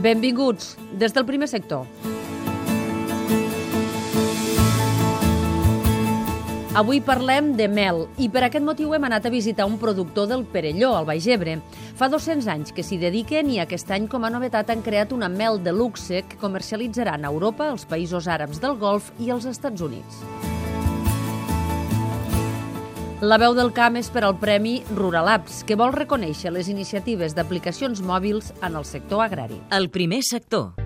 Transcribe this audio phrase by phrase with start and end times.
[0.00, 1.84] Benvinguts des del primer sector.
[6.80, 10.46] Avui parlem de mel i per aquest motiu hem anat a visitar un productor del
[10.48, 11.58] Perelló, al Baix Ebre.
[11.98, 15.28] Fa 200 anys que s'hi dediquen i aquest any com a novetat han creat una
[15.28, 19.84] mel de luxe que comercialitzaran a Europa, als països àrabs del Golf i als Estats
[19.84, 20.24] Units.
[23.20, 27.36] La veu del camp és per al Premi Rural Apps, que vol reconèixer les iniciatives
[27.36, 29.60] d'aplicacions mòbils en el sector agrari.
[29.76, 30.79] El primer sector.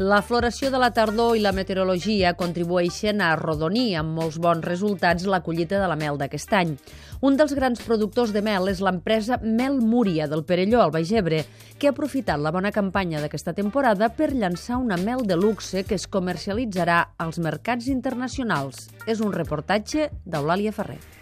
[0.00, 5.26] La floració de la tardor i la meteorologia contribueixen a arrodonir amb molts bons resultats
[5.28, 6.72] la collita de la mel d'aquest any.
[7.20, 11.42] Un dels grans productors de mel és l'empresa Mel Múria del Perelló, al Baix Ebre,
[11.76, 16.00] que ha aprofitat la bona campanya d'aquesta temporada per llançar una mel de luxe que
[16.00, 18.88] es comercialitzarà als mercats internacionals.
[19.04, 21.19] És un reportatge d'Eulàlia Ferrer.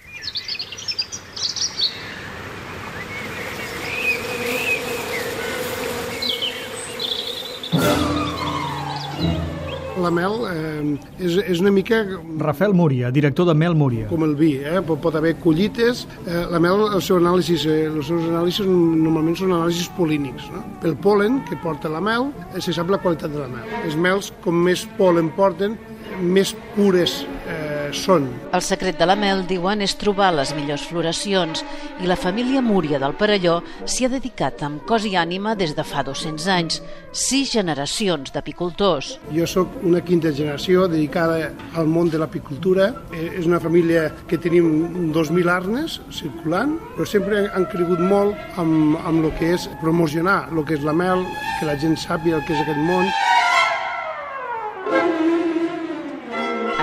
[9.98, 12.00] La mel eh, és, és una mica
[12.38, 14.06] Rafael Múria, director de Mel Múria.
[14.10, 14.80] com el vi, eh?
[14.86, 16.04] pot, pot haver collites.
[16.24, 20.48] Eh, la mel, el seu anàlisi, eh, els seus anàlisis normalment són anàlisis polínics.
[20.54, 20.62] No?
[20.82, 23.66] Pel polen que porta la mel, eh, se sap la qualitat de la mel.
[23.84, 25.76] Les mels, com més polen porten,
[26.22, 28.28] més pures eh, són.
[28.52, 31.64] El secret de la mel, diuen, és trobar les millors floracions
[32.02, 35.84] i la família Múria del Perelló s'hi ha dedicat amb cos i ànima des de
[35.84, 36.80] fa 200 anys,
[37.12, 39.14] sis generacions d'apicultors.
[39.34, 42.92] Jo sóc una quinta generació dedicada al món de l'apicultura.
[43.12, 48.98] Eh, És una família que tenim 2.000 arnes circulant, però sempre han cregut molt amb,
[49.06, 51.24] amb el que és promocionar el que és la mel,
[51.58, 53.06] que la gent sàpiga el que és aquest món.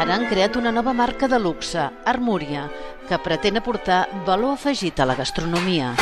[0.06, 2.68] Ara han creat una nova marca de luxe, Armúria,
[3.10, 5.96] que pretén aportar valor afegit a la gastronomia.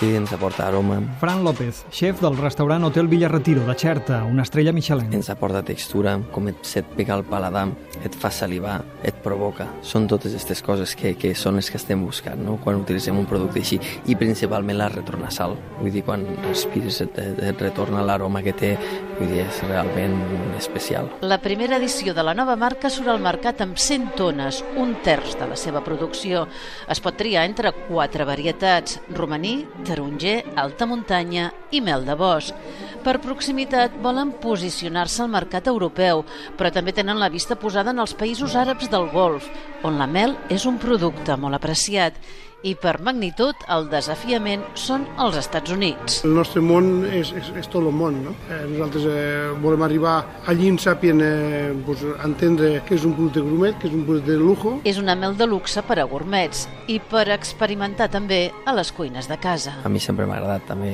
[0.00, 4.72] Aquí ens aporta aroma, Fran López, xef del restaurant Hotel Villarretiro de Xerta, una estrella
[4.72, 5.12] Michelin.
[5.12, 7.66] ens aporta textura, com et, se't pega al paladar,
[8.02, 9.66] et fa salivar, et provoca.
[9.84, 12.56] Són totes aquestes coses que, que són les que estem buscant no?
[12.64, 13.76] quan utilitzem un producte així
[14.08, 15.58] i principalment la retornasal.
[15.82, 18.72] Vull dir, quan respires et, et, et retorna l'aroma que té,
[19.18, 20.16] vull dir, és realment
[20.56, 21.12] especial.
[21.20, 25.36] La primera edició de la nova marca surt al mercat amb 100 tones, un terç
[25.36, 26.46] de la seva producció.
[26.88, 29.58] Es pot triar entre quatre varietats, romaní,
[29.90, 32.54] taronger, alta muntanya i mel de bosc.
[33.04, 36.22] Per proximitat volen posicionar-se al mercat europeu,
[36.56, 39.48] però també tenen la vista posada en els països àrabs del Golf,
[39.82, 42.20] on la mel és un producte molt apreciat
[42.62, 46.20] i per magnitud el desafiament són els Estats Units.
[46.28, 48.20] El nostre món és, és, és tot el món.
[48.24, 48.34] No?
[48.50, 50.16] Eh, nosaltres eh, volem arribar
[50.50, 54.32] allí en sàpien eh, pues, entendre què és un producte gourmet, què és un producte
[54.32, 54.74] de lujo.
[54.84, 59.30] És una mel de luxe per a gourmets i per experimentar també a les cuines
[59.30, 59.78] de casa.
[59.84, 60.92] A mi sempre m'ha agradat també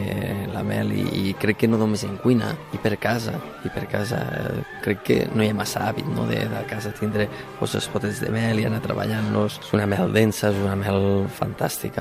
[0.52, 3.34] la mel i, i crec que no només en cuina, i per casa.
[3.66, 6.94] I per casa eh, crec que no hi ha massa hàbit no, de, de casa
[6.94, 7.26] tindre
[7.58, 9.60] pues, els potes de mel i anar treballant-los.
[9.66, 11.55] És una mel densa, és una mel fantàstica.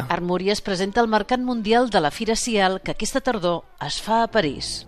[0.09, 4.23] Armúria es presenta al Mercat Mundial de la Fira Cial que aquesta tardor es fa
[4.23, 4.87] a París.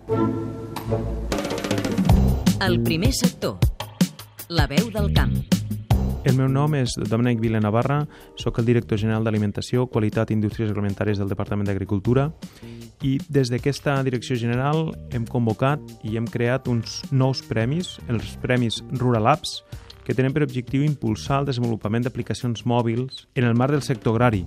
[2.60, 3.58] El primer sector.
[4.48, 5.34] La veu del camp.
[6.28, 8.02] El meu nom és Domènec Vila Navarra,
[8.36, 12.26] sóc el director general d'Alimentació, Qualitat i Indústries Agroalimentàries del Departament d'Agricultura
[13.06, 18.82] i des d'aquesta direcció general hem convocat i hem creat uns nous premis, els Premis
[18.98, 19.62] Rural Apps,
[20.08, 24.46] que tenen per objectiu impulsar el desenvolupament d'aplicacions mòbils en el marc del sector agrari.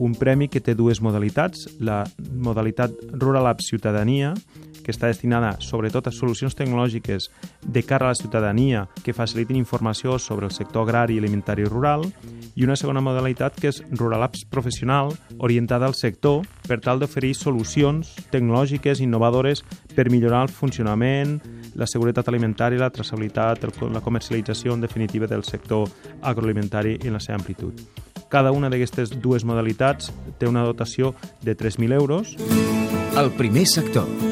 [0.00, 4.32] Un premi que té dues modalitats, la modalitat Rural Apps Ciutadania,
[4.82, 7.28] que està destinada sobretot a solucions tecnològiques
[7.62, 12.06] de cara a la ciutadania que facilitin informació sobre el sector agrari, alimentari i rural,
[12.54, 17.34] i una segona modalitat que és Rural Apps Professional, orientada al sector per tal d'oferir
[17.38, 21.38] solucions tecnològiques innovadores per millorar el funcionament,
[21.74, 25.88] la seguretat alimentària, la traçabilitat, la comercialització, en definitiva, del sector
[26.20, 27.80] agroalimentari en la seva amplitud.
[28.32, 30.08] Cada una d'aquestes dues modalitats
[30.40, 31.12] té una dotació
[31.44, 32.36] de 3.000 euros
[33.12, 34.31] El primer sector.